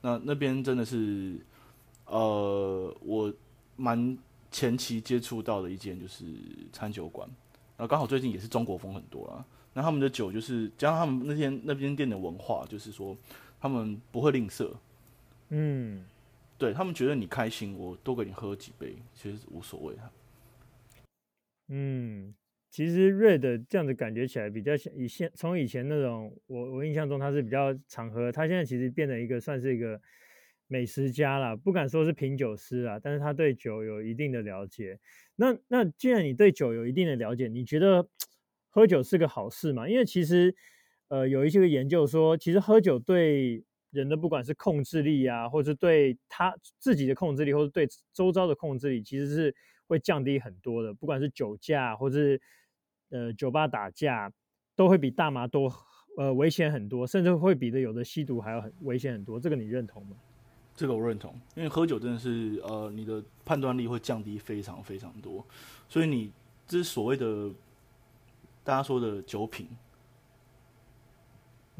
[0.00, 1.40] 那那边真的是
[2.06, 3.34] 呃我
[3.74, 4.16] 蛮
[4.52, 6.24] 前期接触到的一间就是
[6.72, 7.28] 餐酒馆。
[7.76, 13.16] 然后刚好最近也是中国风很多啦，那他们的酒就是加上他们那天那边店的文化，就是说
[13.60, 14.72] 他们不会吝啬，
[15.48, 16.04] 嗯，
[16.56, 19.96] 对他们觉得你开心，我多给你喝几杯，其实无所谓。
[21.68, 22.34] 嗯，
[22.70, 30.00] 其实瑞的这样子感觉起来比较像以前从以前那种我我印象中他是比较常喝，他现在其实变成一个算是一个
[30.74, 34.98] 美食家啦，不敢说是品酒师啊，但是他对酒有一定的了解。
[35.36, 38.08] 那那既然你对酒有一定的了解，你觉得
[38.70, 39.88] 喝酒是个好事吗？
[39.88, 40.52] 因为其实，
[41.06, 49.54] 呃，有一些个研究说，其实喝酒对人的不管是控制力啊，或者对他自己的控制力，或者对周遭的控制力，其实是
[49.86, 50.92] 会降低很多的。
[50.92, 52.40] 不管是酒驾，或者是
[53.10, 54.32] 呃酒吧打架，
[54.74, 55.72] 都会比大麻多，
[56.18, 59.38] 呃危险很多，甚至会比的有的吸毒还要很危险很多。
[59.38, 60.16] 这个你认同吗？
[60.76, 65.44] 这个我认同，因为喝酒真的是呃，你的判断力会降低非常非常多，
[65.88, 66.32] 所以你
[66.66, 67.48] 这是所谓的
[68.64, 69.68] 大家说的酒品，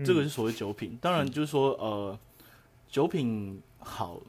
[0.05, 0.97] 这个是所谓酒品。
[1.01, 2.19] 当然就是说呃，
[2.89, 4.21] 酒品好，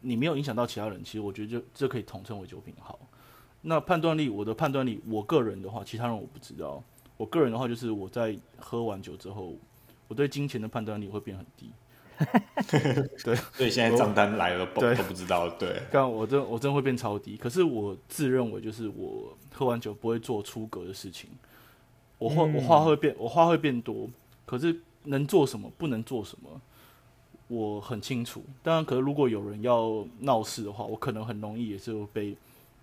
[0.00, 2.98] 你没有影响到其他人，其实我觉得就这可以统称为酒品好。
[3.60, 6.82] 那判断力，我的判断力，我个人的话，其他人我不知道。
[7.16, 9.54] 我个人的话，就是我在喝完酒之后，
[10.08, 11.70] 我对金钱的判断力会变很低。
[13.24, 15.48] 对，所以现在账单来了，对都不知道。
[15.50, 17.36] 对，但我真我真会变超低。
[17.36, 21.30] 可是我自认为，就是我喝完酒不会做出格的事情。
[22.18, 24.08] 我话我话会变，我话会变多。
[24.46, 24.74] 可是
[25.04, 26.60] 能做什么，不能做什么，
[27.48, 28.42] 我很清楚。
[28.62, 32.36] 当然，可是如果有人要闹事的话，我可能很容易也是会被。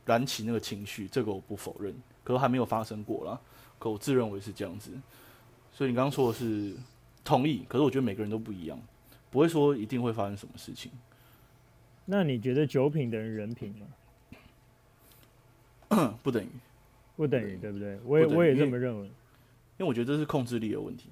[0.04, 3.40] 燃起那个情绪，这个我不否认，可是还没有发生过啦。
[3.78, 4.92] 可我自认为是这样子，
[5.72, 6.76] 所以你刚刚说的是
[7.24, 8.78] 同意，可是我觉得每个人都不一样，
[9.32, 10.92] 不会说一定会发生什么事情。
[12.06, 13.88] 那你觉得酒品等于人品吗？
[16.22, 16.50] 不等于，
[17.16, 18.00] 不等于，对不对？
[18.06, 19.14] 我也我也这么认为，因
[19.80, 21.10] 为我觉得这是控制力的问题。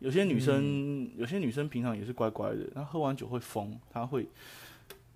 [0.00, 4.26] 有些女生，嗯、有些女生平常也是乖乖的，她喝完酒会疯，她会，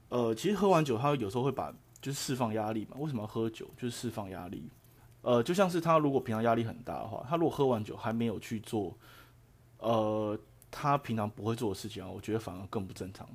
[0.08, 1.74] 呃，其实喝完酒，她有时候会把。
[1.98, 2.96] 就是释放压力嘛？
[3.00, 3.68] 为什么要喝酒？
[3.76, 4.62] 就是释放压力。
[5.22, 8.96] 呃，就像是她如果平常压力很大的话，她如果喝完酒还没有去做，
[9.78, 10.38] 呃，
[10.78, 13.26] 他平常不会做的事情啊，我觉得反而更不正常。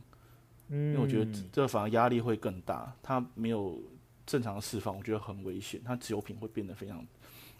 [0.67, 3.82] 嗯，因为我觉得这反而压力会更大，他没有
[4.27, 5.82] 正常的释放，我觉得很危险。
[5.84, 7.04] 他酒品会变得非常，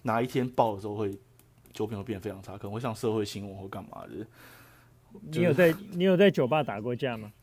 [0.04, 1.18] 哪一天爆的时候会
[1.74, 4.28] 酒品会变得非常差，可能会上社会新闻或干嘛的。
[5.20, 7.34] 你有在你有在酒吧打过架吗？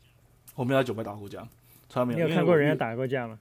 [0.55, 1.45] 我没有在酒吧打过架，
[1.89, 2.25] 从来没有。
[2.25, 3.37] 你有看过人家打过架吗？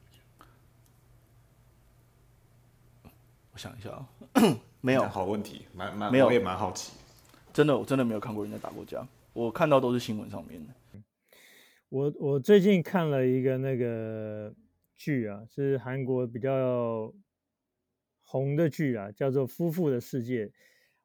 [3.53, 4.09] 我想一下啊，
[4.83, 5.09] 没有。
[5.09, 6.98] 好问题，蛮蛮没有，我也蛮好奇。
[7.59, 11.01] 真的，我真的没有看过人家打过架，我看到都是新闻上面的。
[11.89, 14.55] 我我最近看了一个那个
[14.97, 17.13] 剧啊，是韩国比较
[18.23, 20.47] 红的剧啊，叫做《夫妇的世界》。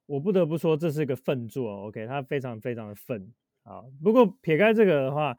[0.06, 3.82] 我不得不说，这是个粪作，OK，它非常非常的粪啊。
[4.04, 5.36] 不过撇开这个的话，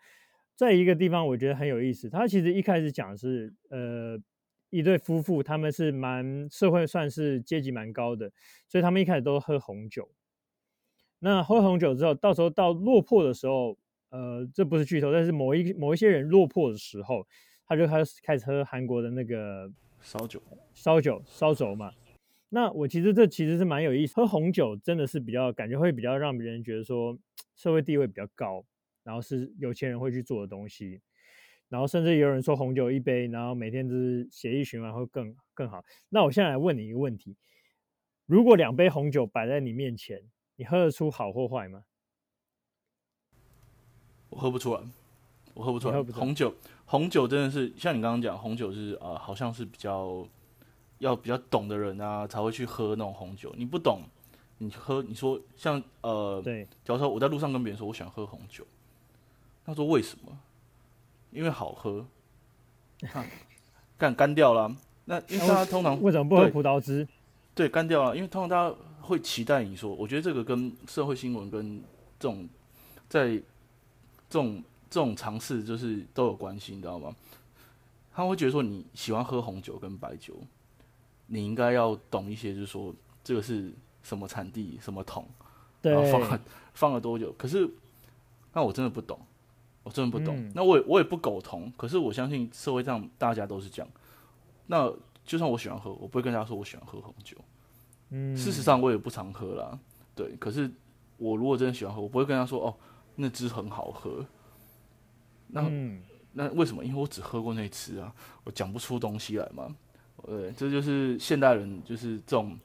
[0.56, 2.10] 在一个地方我觉得很有意思。
[2.10, 4.20] 它其实一开始讲是呃。
[4.70, 8.32] 一对夫妇，他们是蛮社会，算是阶级蛮高的，
[8.66, 10.10] 所以他们一开始都喝红酒。
[11.20, 13.78] 那喝红酒之后，到时候到落魄的时候，
[14.10, 17.26] 呃，这不是剧透，但是某一某一些人落魄的时候，
[17.66, 20.42] 他就开始开始喝韩国的那个烧酒，
[20.74, 21.92] 烧酒烧酒嘛。
[22.50, 27.18] 那我其实这其实是蛮有意思，喝红酒真的是比较感觉会比较让别人觉得说
[27.56, 28.64] 社会地位比较高，
[29.02, 31.00] 然后是有钱人会去做的东西。
[31.70, 35.82] 然后甚至有人说红酒一杯，然后每天就是血液循环会更更好。
[36.10, 37.36] 那我现在来问你一个问题：
[38.26, 40.20] 如果两杯红酒摆在你面前，
[40.56, 41.84] 你喝得出好或坏吗？
[44.30, 44.80] 我喝不出来，
[45.54, 46.02] 我喝不出来。
[46.12, 46.54] 红酒，
[46.86, 50.26] 红酒真的是像你刚刚讲，红酒是啊、呃，好像是比较
[50.98, 53.52] 要比较懂的人啊才会去喝那种红酒。
[53.56, 54.02] 你不懂，
[54.58, 58.66] 你喝你说像呃，对，假如说我在路上跟别人说我喜欢喝红酒，
[59.64, 60.36] 他说为什么？
[61.30, 62.06] 因为好喝，
[63.00, 63.28] 看
[63.98, 64.74] 干干掉了。
[65.04, 67.06] 那因为大家通常为什么不喝葡萄汁？
[67.54, 68.16] 对，干掉了。
[68.16, 71.80] 因为通常大家会期待你说，我觉得这个跟社会新闻跟
[72.18, 72.48] 这种
[73.08, 73.42] 在这
[74.30, 77.14] 种这种尝试就是都有关系，你知道吗？
[78.12, 80.34] 他会觉得说你喜欢喝红酒跟白酒，
[81.26, 85.26] 你应该要懂一些，就是说这个是什么产地、什么桶，
[85.82, 86.40] 然后放了
[86.72, 87.32] 放了多久。
[87.38, 87.68] 可是
[88.52, 89.18] 那我真的不懂。
[89.86, 91.70] 我真的不懂，嗯、那我也我也不苟同。
[91.76, 93.92] 可是我相信社会上大家都是这样。
[94.68, 94.90] 那
[95.26, 97.36] 就算我喜欢喝，我不会跟大家说我喜欢喝红酒。
[98.14, 99.78] 嗯，事实上我也不常喝啦。
[100.14, 100.70] 对，可是
[101.16, 102.74] 我如果真的喜欢喝，我不会跟他说哦，
[103.16, 104.24] 那支很好喝。
[105.48, 106.84] 那、嗯、那为什么？
[106.84, 109.74] 因为我只喝过那支啊，我讲不出东西来嘛。
[110.24, 112.56] 对，这就是现代人就是这种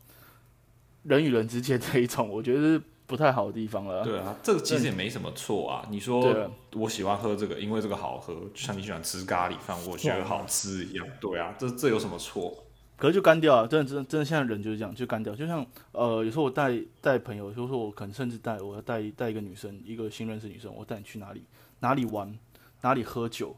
[1.04, 2.82] 人与人之间这一种，我觉得是。
[3.10, 4.04] 不太好的地方了。
[4.04, 5.84] 对啊，这个其实也没什么错啊。
[5.90, 11.08] 你说我喜欢喝这个，因为这个好喝，就像你喜欢吃咖喱饭，我觉得好吃一样。
[11.20, 12.66] 对啊，这这有什么错？
[13.00, 13.66] 可是就干掉啊！
[13.66, 15.34] 真的，真的，真的，现在人就是这样，就干掉。
[15.34, 21.42] 就像呃，有时候我带带朋友，就是说我可能甚至带我要带带一个女生，一个新认识女生，我带你去哪里
[21.80, 22.38] 哪里玩，
[22.82, 23.56] 哪里喝酒。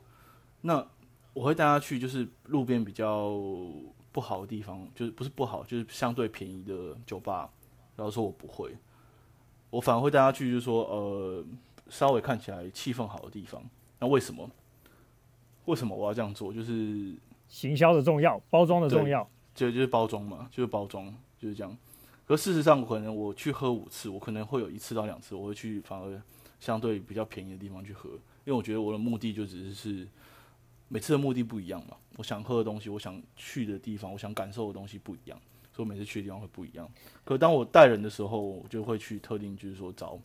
[0.61, 0.85] 那
[1.33, 3.35] 我会带她去，就是路边比较
[4.11, 7.49] 不好的地方，就是不是不好，就是相对便宜的酒吧。
[7.95, 8.77] 然后说我不会。
[9.71, 11.43] 我反而会带她去，就是说，呃，
[11.89, 13.59] 稍微看起来气氛好的地方。
[13.97, 14.47] 那为什么？
[15.65, 16.53] 为什么我要这样做？
[16.53, 17.15] 就是
[17.51, 21.77] 行销的重要，包装的重要，就就是包装嘛，就是包装，就是这样。
[22.25, 26.21] 可事实上，可能我去喝五次，我可能会有一次到两次，我会去反而
[26.61, 30.07] 相对比较便宜的地方去喝，因为我觉得我的目的就只是是
[30.87, 31.97] 每次的目的不一样嘛。
[32.15, 35.37] 我想喝的东西，我想去的地方，我想感受的东西不一样。
[35.73, 36.89] 所以每次去的地方会不一样。
[37.25, 40.17] 可当我带人的时候，我就会去特定，就是说找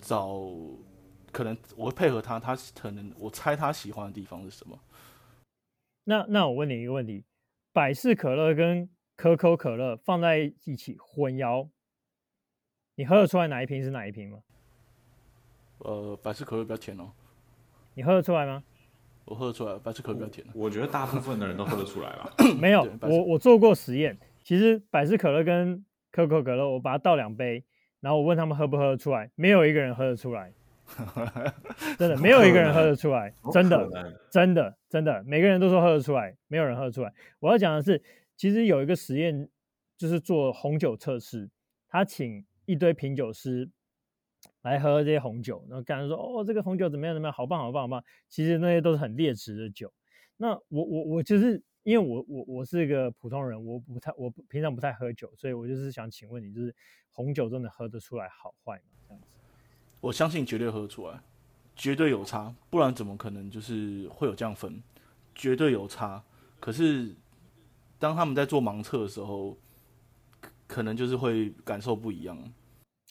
[0.00, 0.40] 找
[1.32, 4.78] 可能我会配合他，他可能我猜他喜欢的地方是什么。
[6.10, 7.24] 那那我问你一个问题：
[7.72, 11.68] 百事可乐跟可口可乐放在一起混摇，
[12.96, 14.40] 你喝得出来哪一瓶是哪一瓶吗？
[15.78, 17.12] 呃，百事可乐比较甜哦。
[17.94, 18.64] 你喝得出来吗？
[19.24, 20.44] 我喝得出来，百事可乐比较甜。
[20.52, 22.34] 我觉得大部分的人都喝得出来吧。
[22.60, 27.64] 没有，我我做过实验，其实百事可乐跟可口可乐，我把它倒两杯，
[28.00, 30.52] 然后我问他们喝不喝得出来，没有一个人喝得出来。
[31.98, 33.88] 真的没有一个人喝得出来， 真的，
[34.30, 37.12] 真的，真的，每个人都说喝得出来，没有人喝得出来。
[37.38, 38.02] 我要讲的是，
[38.36, 39.48] 其实有一个实验，
[39.96, 41.48] 就是做红酒测试，
[41.88, 43.68] 他请一堆品酒师
[44.62, 48.04] 来喝这些红酒，然后感觉说，哦，这个红酒怎么样怎么样，好棒好棒好棒。
[48.28, 49.92] 其实那些都是很劣质的酒。
[50.36, 56.74] 那我我我就是因为我我我是一个普通人，我不太我平常不太喝酒，所以我就是想请问你，就是
[57.10, 58.84] 红酒真的喝得出来好坏吗？
[59.08, 59.29] 这样子。
[60.00, 61.20] 我相信绝对喝得出来，
[61.76, 64.82] 绝对有差，不然怎么可能就是会有这样分？
[65.34, 66.22] 绝对有差。
[66.58, 67.14] 可是
[67.98, 69.56] 当他们在做盲测的时候，
[70.66, 72.38] 可能就是会感受不一样。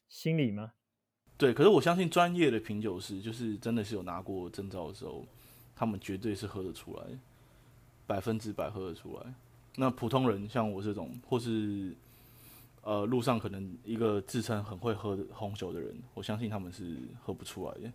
[0.07, 0.71] 心理吗？
[1.37, 1.53] 对。
[1.53, 5.25] 可是我相信专业的品酒师，就是真的是有拿过证照的时候，
[5.75, 7.03] 他们绝对是喝得出来，
[8.07, 9.33] 百分之百喝得出来。
[9.75, 11.95] 那普通人像我这种，或是。
[12.81, 17.91] 呃，路上可能一个自称很会喝红酒的人，我相信他们是喝不出来的。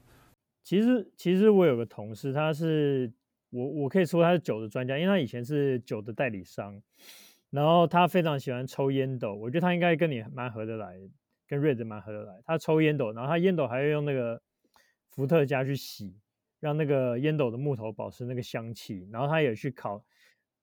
[0.62, 3.12] 其实，其实我有个同事，他是
[3.50, 6.80] 我，我可以说他是酒的专家，因为他以前是酒的代理商，
[7.50, 10.98] 然后他非常喜欢抽烟斗，我觉得他应该跟你蛮合得来，
[11.48, 12.40] 跟瑞德蛮合得来。
[12.44, 14.40] 他抽烟斗，然后他烟斗还要用那个
[15.08, 16.16] 伏特加去洗，
[16.60, 20.04] 让那个烟斗的木头保持那个香气，然后他也去烤。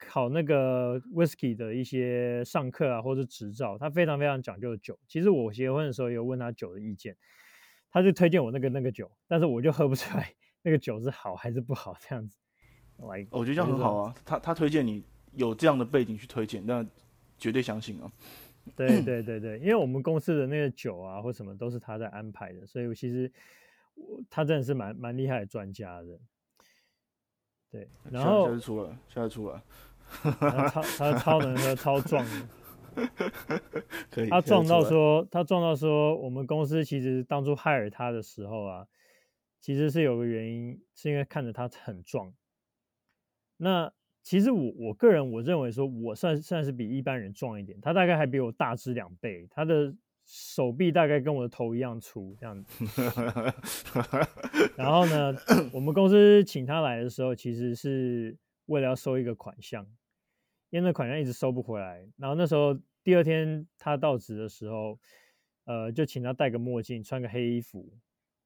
[0.07, 4.97] 考那个 whisky 的一些上课啊，或者执照，他非常非常讲究酒。
[5.07, 7.15] 其实我结婚的时候有问他酒的意见，
[7.91, 10.33] 他就推荐我那个那个酒，但是我就喝不出来
[10.63, 12.37] 那个酒是好还是不好这样子。
[12.97, 14.15] 来，我觉得这样很好啊。
[14.25, 16.85] 他他推荐你有这样的背景去推荐，那
[17.37, 18.11] 绝对相信啊。
[18.75, 23.31] 对对对对，因为我们公司的那个酒啊或什么都是他在安排的，所以其实
[23.95, 26.19] 我他真的是蛮蛮厉害的专家的。
[27.71, 29.63] 对，然后现在出来，现在出来。
[30.39, 32.47] 他超他超能喝超壮的，
[34.11, 34.29] 可以。
[34.29, 38.85] 他壮到说，他壮到说，我们公司其实当初 hire 他的时候啊，
[39.59, 42.33] 其实是有个原因，是因为看着他很壮。
[43.57, 49.95] 那其实我我个人我认为说，我算算是比一般人壮一点，他大概还比我大只两倍，他的
[50.25, 52.85] 手臂大概跟我的头一样粗这样子。
[54.77, 55.35] 然后呢，
[55.73, 59.87] 我们公司请他来的时候，其实是为了要收一个款项。
[60.71, 64.97] 因为那款项一直收不回来，然后那时候第二天他到职的时候，
[65.65, 67.87] 呃，就请他戴个墨镜，穿个黑衣服，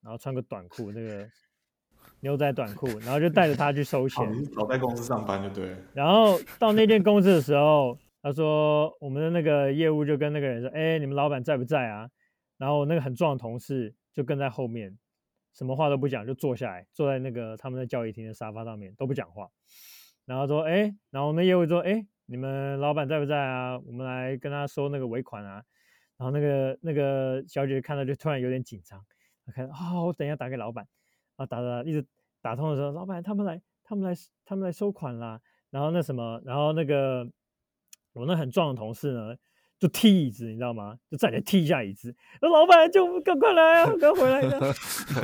[0.02, 1.30] 然后穿个短裤，那个
[2.22, 4.26] 牛仔短裤，然后就带着他去收钱。
[4.54, 5.76] 老在公司上班就对。
[5.94, 12.10] 然后到那间公司的时候，他说我们的那个业务就跟那个人说：“哎，你们老板在不在啊？”
[12.58, 14.98] 然后那个很壮的同事就跟在后面，
[15.54, 19.48] 什么话都不讲，就坐下来，坐在那个他们在交易厅的沙发上面都不讲话。
[20.26, 23.78] 然后说：“哎，然后我们业务说：哎。”你们老板在不在啊？
[23.80, 25.64] 我们来跟他收那个尾款啊。
[26.18, 29.04] 然后那个那个小姐姐看到就突然有点紧张，
[29.46, 30.88] 她看啊、哦，我等一下打给老板。
[31.36, 32.06] 啊，打打一直
[32.42, 35.42] 打通的时候，老板他们来，他们来，他们来收款啦。
[35.72, 37.30] 然后那什么，然后那个
[38.14, 39.36] 我那很壮的同事呢，
[39.78, 40.98] 就踢椅子，你知道吗？
[41.12, 42.16] 就站起来踢一下椅子。
[42.42, 44.58] 那老板就赶快来啊，赶快回来一下。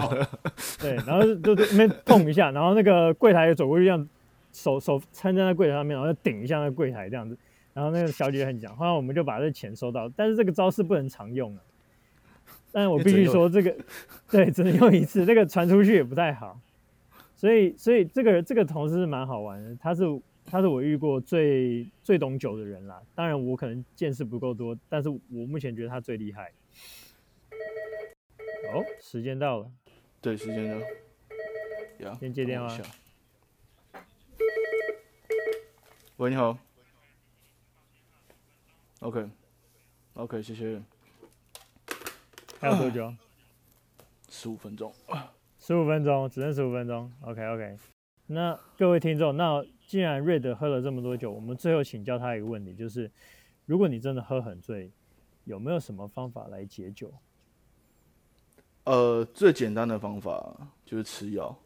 [0.78, 4.10] 对，然后就就那边碰一下，然后那个柜台也走过去这样。
[4.52, 7.38] 手手撑在那柜台上面，然后就顶一下那柜台这样子，
[7.74, 11.62] 然后那个小姐很讲，后来我们就把这钱收到，但是这个招式不能常用啊。
[12.72, 13.76] 但是我必须说这个，
[14.30, 16.60] 对，只能用一次，这个传出去也不太好。
[17.36, 20.04] 所以，所以这个这个同事是蛮好玩的，他是
[20.46, 23.02] 他是我遇过最最懂酒的人啦。
[23.16, 26.52] 当然我可能见识不够多，但是我目前觉得他最厉害。
[28.74, 29.72] 哦，时间到了，
[30.22, 30.86] 对，时间到。
[32.20, 32.68] 先接电话。
[36.22, 36.56] 喂，你好。
[39.00, 39.28] OK，OK，、
[40.14, 40.28] okay.
[40.38, 40.80] okay, 谢谢。
[42.60, 43.12] 还有多久？
[44.30, 44.94] 十五分钟。
[45.58, 47.12] 十五分钟，只剩十五分钟。
[47.22, 47.76] OK，OK。
[48.28, 53.10] 那各位听众，那既然瑞德喝了这么多酒，我们最后请教他一个问题，就是
[53.66, 54.92] 如果你真的喝很醉，
[55.46, 57.12] 有没有什么方法来解酒？
[58.84, 61.58] 呃，最简单的方法就是吃药。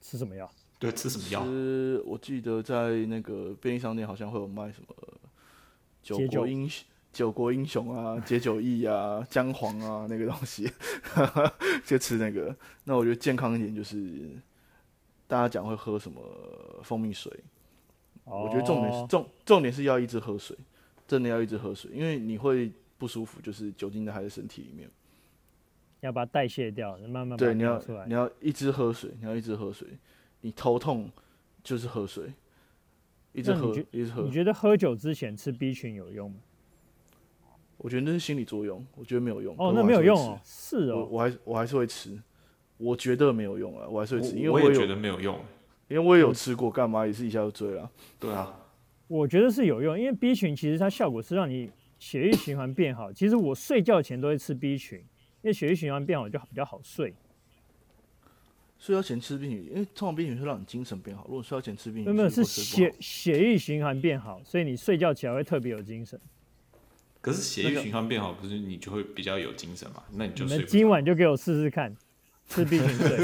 [0.00, 0.50] 吃什么药？
[0.82, 1.44] 对，吃什么药？
[1.44, 4.96] 吃，我记得在那个便利商店好像会有卖什么
[6.02, 6.68] 九国英
[7.12, 10.68] 九国英雄啊，解酒液啊，姜黄啊，那个东西，
[11.86, 12.56] 就吃那个。
[12.82, 14.30] 那我觉得健康一点就是，
[15.28, 16.20] 大家讲会喝什么
[16.82, 17.32] 蜂蜜水。
[18.24, 20.56] 我觉得重点是重重点是要一直喝水，
[21.06, 24.90] 真的要一直喝水，因为你会不舒服，就是酒精的还在身体里面，
[26.00, 29.86] 要把它代谢掉，慢慢对，你要你要一直喝水，你要一直喝水，
[30.42, 31.10] 你头痛
[31.64, 32.32] 就是喝水，
[33.32, 34.22] 一直喝一直喝。
[34.22, 36.36] 你觉得喝酒之前吃 B 群有用吗？
[37.78, 39.56] 我觉得那是心理作用，我觉得没有用。
[39.58, 42.16] 哦，那没有用哦，是哦，我我还我还是会吃，
[42.76, 45.36] 我觉得没有用啊，我还是会吃，因为我也觉得没有用。
[45.88, 47.90] 因为我也有吃过，干嘛也是一下就醉了。
[48.18, 48.58] 对啊，
[49.08, 53.12] 我觉得是有用，因为 B 群其实它效果是让你血液循环变好。
[53.12, 55.04] 其实我睡觉前都会吃 B 群，因
[55.42, 57.14] 为血液循环变好就比较好睡。
[58.82, 61.24] 睡觉前吃冰淇淋，因为通常 B 群是让你精神变好。
[61.28, 66.20] 如果睡觉前吃 B 群，没有是血血液循环变好，所以你睡觉起来会特别有精神。
[67.20, 70.02] 可是血液循环变好，不是你就会比较有精神嘛？
[70.14, 70.64] 那你就睡。
[70.64, 71.96] 今晚就给我试试看，
[72.48, 73.18] 吃 B 群睡。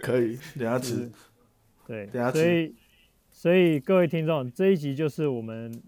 [0.00, 1.12] 可以， 等下吃。
[1.86, 2.38] 对，等下吃。
[2.38, 2.74] 所以，
[3.30, 5.82] 所以各位听众，这一集就是我们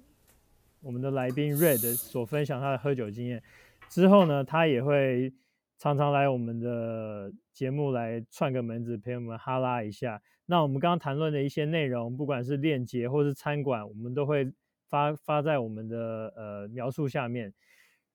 [0.83, 3.43] 我们的来宾 Red 所分享他的喝酒经验。
[3.89, 5.33] 之后呢，他也会
[5.79, 10.21] 常常来我们的节目来串个门子，陪我们哈拉一下。
[10.47, 14.53] 那我们刚刚谈论的一些内容，不管是链接或是餐馆，我们都会
[14.89, 17.55] 发发在我们的呃描述下面。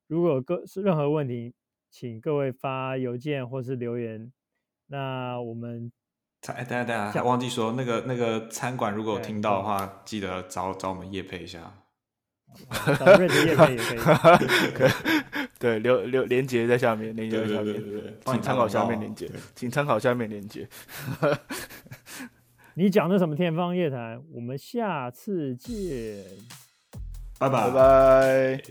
[0.08, 1.54] 如果有各是任何问题，
[1.90, 4.34] 请各位发邮件或是留言。
[4.88, 5.92] 那我们，
[6.48, 11.83] 哎，等下等下，还忘记说那个那个餐馆，如果有听到的话，记得找找我们叶配一下。
[13.00, 13.98] 找瑞的业配也可以。
[14.74, 14.92] 可以
[15.60, 17.82] 对，留留连接在下面，连接在下面，
[18.26, 20.68] 请参考下面连接，请参考下面连接。
[22.76, 24.22] 你讲的什么天方夜谭？
[24.34, 26.24] 我们下次见，
[27.38, 28.64] 拜拜拜拜。